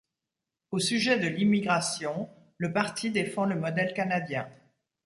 [0.71, 4.49] Au sujet de l'immigration, le parti défend le modèle canadien.